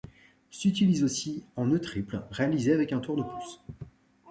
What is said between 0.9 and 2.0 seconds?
aussi en nœud